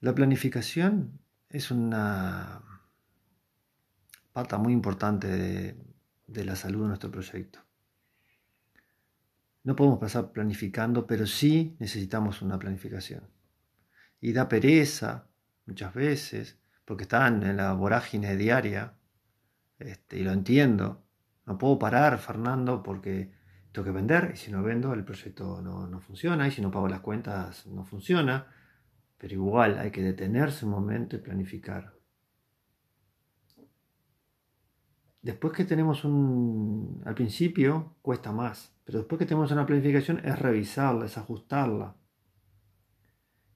[0.00, 2.62] La planificación es una
[4.32, 5.26] pata muy importante
[6.26, 7.58] de, la salud de nuestro proyecto.
[9.64, 13.24] No podemos pasar planificando, pero sí necesitamos una planificación.
[14.20, 15.26] Y da pereza
[15.66, 18.94] muchas veces, porque están en la vorágine diaria,
[19.80, 21.02] este, y lo entiendo.
[21.44, 23.32] No puedo parar, Fernando, porque
[23.72, 26.70] tengo que vender, y si no vendo, el proyecto no, no funciona, y si no
[26.70, 28.46] pago las cuentas, no funciona.
[29.18, 31.92] Pero igual hay que detenerse un momento y planificar.
[35.20, 37.02] Después que tenemos un...
[37.04, 41.96] Al principio cuesta más, pero después que tenemos una planificación es revisarla, es ajustarla.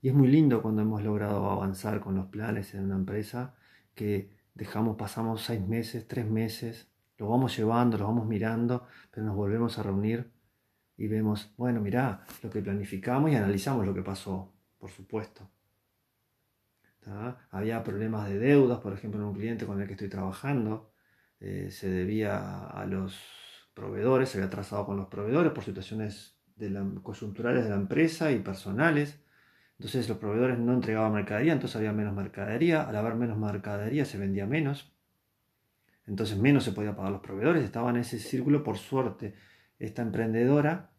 [0.00, 3.54] Y es muy lindo cuando hemos logrado avanzar con los planes en una empresa
[3.94, 9.36] que dejamos, pasamos seis meses, tres meses, lo vamos llevando, lo vamos mirando, pero nos
[9.36, 10.32] volvemos a reunir
[10.96, 15.48] y vemos, bueno, mirá, lo que planificamos y analizamos lo que pasó por supuesto.
[17.52, 20.92] Había problemas de deudas, por ejemplo, en un cliente con el que estoy trabajando,
[21.38, 23.16] eh, se debía a los
[23.74, 26.68] proveedores, se había atrasado con los proveedores por situaciones de
[27.00, 29.22] coyunturales de la empresa y personales.
[29.78, 32.82] Entonces los proveedores no entregaban mercadería, entonces había menos mercadería.
[32.82, 34.92] Al haber menos mercadería se vendía menos.
[36.08, 37.62] Entonces menos se podía pagar los proveedores.
[37.62, 38.64] Estaba en ese círculo.
[38.64, 39.36] Por suerte,
[39.78, 40.90] esta emprendedora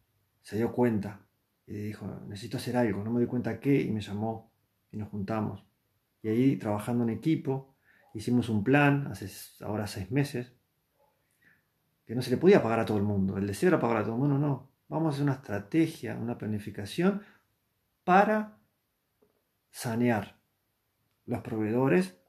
[0.42, 1.23] se dio cuenta
[1.66, 4.52] y dijo, necesito hacer algo, no me di cuenta qué, y me llamó
[4.92, 5.66] y nos juntamos.
[6.22, 7.76] Y ahí trabajando en equipo,
[8.14, 9.30] hicimos un plan, hace
[9.64, 10.54] ahora seis meses,
[12.06, 13.38] que no se le podía pagar a todo el mundo.
[13.38, 14.72] El deseo era pagar a todo el mundo, no.
[14.90, 17.24] Vamos a hacer una estrategia, una planificación
[18.04, 18.58] para
[19.72, 20.40] sanear
[21.26, 22.20] los proveedores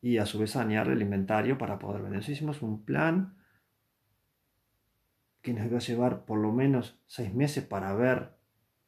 [0.00, 2.14] y a su vez sanear el inventario para poder vender.
[2.14, 3.36] Entonces hicimos un plan
[5.42, 8.36] que nos iba a llevar por lo menos seis meses para ver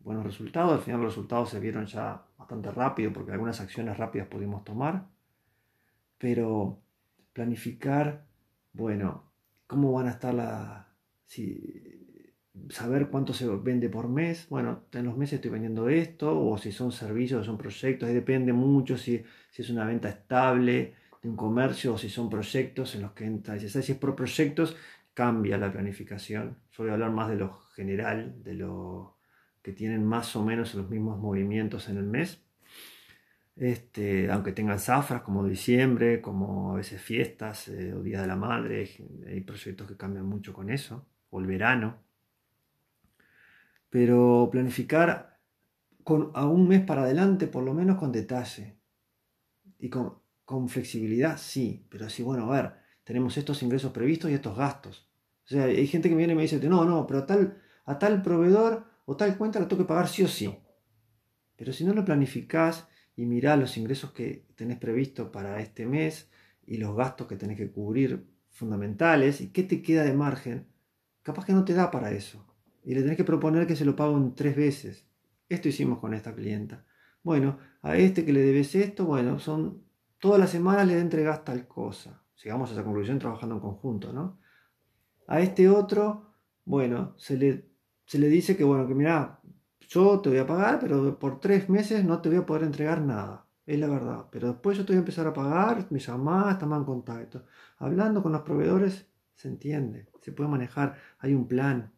[0.04, 0.72] buenos resultados.
[0.72, 5.06] Al final los resultados se vieron ya bastante rápido porque algunas acciones rápidas pudimos tomar.
[6.18, 6.80] Pero
[7.32, 8.26] planificar,
[8.72, 9.32] bueno,
[9.66, 10.86] cómo van a estar las...
[12.68, 14.46] saber cuánto se vende por mes.
[14.48, 18.52] Bueno, en los meses estoy vendiendo esto, o si son servicios o son proyectos, depende
[18.52, 23.02] mucho si, si es una venta estable de un comercio o si son proyectos en
[23.02, 23.58] los que entra.
[23.58, 24.76] Si es por proyectos,
[25.14, 26.58] cambia la planificación.
[26.72, 29.16] Yo voy a hablar más de lo general, de lo
[29.64, 32.44] que tienen más o menos los mismos movimientos en el mes.
[33.56, 38.36] Este, aunque tengan zafras como diciembre, como a veces fiestas eh, o Día de la
[38.36, 38.90] Madre,
[39.26, 41.96] hay proyectos que cambian mucho con eso, o el verano.
[43.88, 45.38] Pero planificar
[46.02, 48.76] con, a un mes para adelante, por lo menos con detalle.
[49.78, 52.72] Y con, con flexibilidad, sí, pero sí, bueno, a ver,
[53.02, 55.08] tenemos estos ingresos previstos y estos gastos.
[55.46, 58.20] O sea, hay gente que viene y me dice, no, no, pero tal, a tal
[58.20, 60.56] proveedor o tal cuenta la tengo que pagar sí o sí.
[61.56, 66.30] Pero si no lo planificás y mirás los ingresos que tenés previsto para este mes
[66.66, 70.66] y los gastos que tenés que cubrir fundamentales y qué te queda de margen,
[71.22, 72.46] capaz que no te da para eso.
[72.84, 75.06] Y le tenés que proponer que se lo paguen tres veces.
[75.48, 76.84] Esto hicimos con esta clienta.
[77.22, 79.84] Bueno, a este que le debes esto, bueno, son
[80.18, 82.22] todas las semanas le entregas tal cosa.
[82.42, 84.38] Llegamos a esa conclusión trabajando en conjunto, ¿no?
[85.26, 86.34] A este otro,
[86.64, 87.73] bueno, se le
[88.06, 89.40] se le dice que, bueno, que mira,
[89.88, 93.00] yo te voy a pagar, pero por tres meses no te voy a poder entregar
[93.00, 93.46] nada.
[93.66, 94.26] Es la verdad.
[94.30, 97.44] Pero después yo te voy a empezar a pagar, me llamás, estamos en contacto.
[97.78, 101.92] Hablando con los proveedores, se entiende, se puede manejar, hay un plan.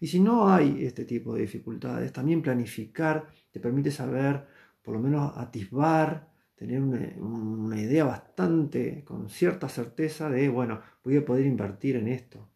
[0.00, 4.46] Y si no hay este tipo de dificultades, también planificar te permite saber,
[4.82, 11.16] por lo menos atisbar, tener una, una idea bastante, con cierta certeza de, bueno, voy
[11.18, 12.48] a poder invertir en esto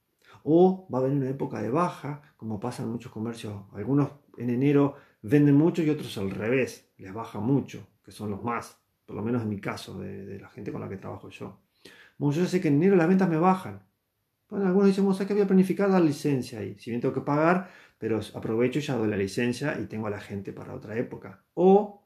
[0.44, 3.54] o va a venir una época de baja, como pasa en muchos comercios.
[3.72, 8.42] Algunos en enero venden mucho y otros al revés, les baja mucho, que son los
[8.42, 11.60] más, por lo menos en mi caso, de, la gente con la que trabajo yo.
[12.18, 13.82] Bueno, yo sé que en enero las ventas me bajan.
[14.48, 16.76] Bueno, algunos dicen, bueno, que voy a planificar dar licencia ahí.
[16.78, 20.10] Si bien tengo que pagar, pero aprovecho y ya doy la licencia y tengo a
[20.10, 21.42] la gente para otra época.
[21.54, 22.02] O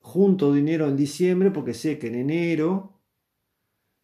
[0.00, 2.97] junto dinero en diciembre porque sé que en enero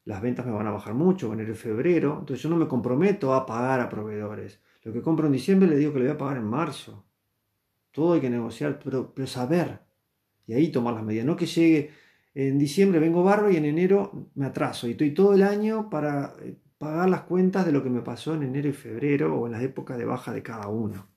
[0.04, 2.68] las ventas me van a bajar mucho, en enero y febrero, entonces yo no me
[2.68, 4.60] comprometo a pagar a proveedores.
[4.82, 7.06] Lo que compro en diciembre le digo que le voy a pagar en marzo.
[7.90, 9.80] Todo hay que negociar, pero, saber.
[10.46, 11.24] Y ahí tomar las medidas.
[11.24, 11.90] No que llegue
[12.34, 14.86] en diciembre vengo barro y en enero me atraso.
[14.86, 18.34] Y estoy todo el año para eh, pagar las cuentas de lo que me pasó
[18.34, 21.08] en enero y febrero o en las épocas de baja de cada uno.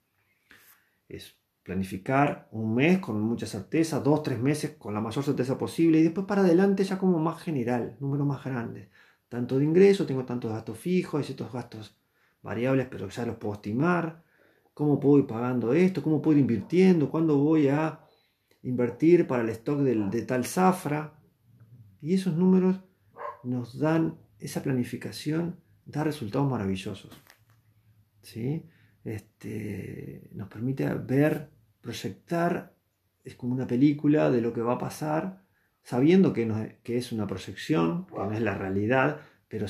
[1.10, 1.36] Es
[1.68, 6.04] planificar un mes con mucha certeza, dos, tres meses con la mayor certeza posible y
[6.04, 8.90] después para adelante ya como más general, números más grandes.
[9.28, 11.98] Tanto de ingreso, tengo tantos gastos fijos, hay ciertos gastos
[12.42, 14.24] variables, pero ya los puedo estimar.
[14.74, 16.02] ¿Cómo puedo ir pagando esto?
[16.02, 17.10] ¿Cómo puedo ir invirtiendo?
[17.12, 18.00] ¿Cuándo voy a
[18.68, 21.20] invertir para el stock de tal zafra.
[22.02, 22.80] Y esos números
[23.44, 27.12] nos dan, esa planificación da resultados maravillosos.
[28.22, 28.66] ¿sí?
[29.04, 31.50] Este, nos permite ver,
[31.82, 32.76] proyectar,
[33.24, 35.44] es como una película de lo que va a pasar,
[35.84, 39.68] sabiendo que, no que es una proyección, que no es la realidad, pero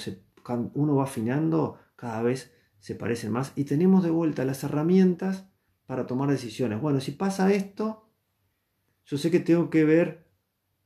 [0.74, 5.50] uno va afinando, cada vez se parecen más y tenemos de vuelta las herramientas
[5.86, 6.82] para tomar decisiones.
[6.82, 8.10] Bueno, si pasa esto,
[9.06, 10.28] yo sé que tengo que ver,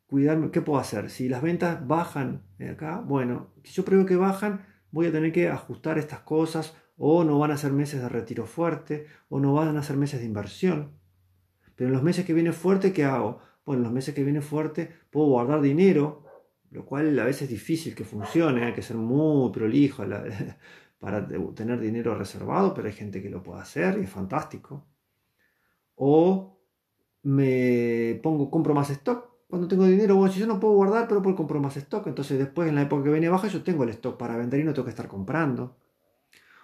[0.07, 1.09] cuidarme, ¿qué puedo hacer?
[1.09, 5.49] Si las ventas bajan acá, bueno, si yo creo que bajan, voy a tener que
[5.49, 9.75] ajustar estas cosas o no van a ser meses de retiro fuerte o no van
[9.75, 10.91] a ser meses de inversión.
[11.75, 13.39] Pero en los meses que viene fuerte, ¿qué hago?
[13.65, 16.23] Bueno, en los meses que viene fuerte puedo guardar dinero,
[16.71, 20.03] lo cual a veces es difícil que funcione, hay que ser muy prolijo
[20.99, 24.85] para tener dinero reservado, pero hay gente que lo puede hacer y es fantástico.
[25.95, 26.59] O
[27.23, 29.29] me pongo, compro más stock.
[29.49, 32.07] Cuando tengo dinero, bueno, si yo no puedo guardar, pero puedo comprar más stock.
[32.07, 34.63] Entonces después en la época que viene baja yo tengo el stock para vender y
[34.63, 35.75] no tengo que estar comprando.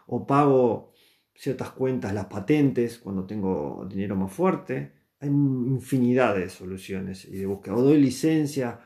[0.07, 0.93] O pago
[1.37, 4.93] ciertas cuentas, las patentes, cuando tengo dinero más fuerte.
[5.19, 7.75] Hay infinidad de soluciones y de búsqueda.
[7.75, 8.79] O doy licencia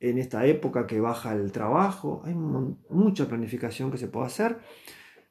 [0.00, 2.22] en esta época que baja el trabajo.
[2.24, 4.58] Hay mucha planificación que se puede hacer.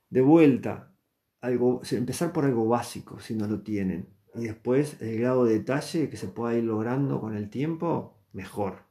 [0.09, 0.93] De vuelta,
[1.41, 4.07] algo, empezar por algo básico si no lo tienen.
[4.35, 8.83] Y después el grado de detalle que se pueda ir logrando con el tiempo, mejor.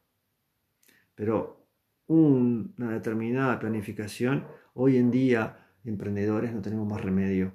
[1.15, 1.67] Pero
[2.07, 7.53] una determinada planificación, hoy en día, emprendedores, no tenemos más remedio.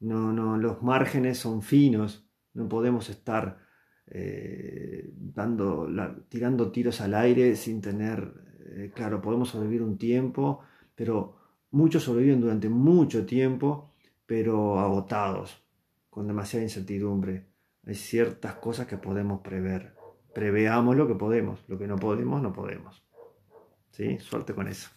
[0.00, 3.58] No, no, los márgenes son finos, no podemos estar
[4.06, 5.88] eh, dando,
[6.28, 8.32] tirando tiros al aire sin tener,
[8.74, 10.60] eh, claro, podemos sobrevivir un tiempo,
[10.94, 11.36] pero
[11.70, 13.90] muchos sobreviven durante mucho tiempo,
[14.26, 15.62] pero agotados,
[16.08, 17.46] con demasiada incertidumbre.
[17.86, 19.94] Hay ciertas cosas que podemos prever.
[20.34, 23.02] Preveamos lo que podemos, lo que no podemos, no podemos.
[23.90, 24.18] ¿Sí?
[24.18, 24.90] Suerte con eso.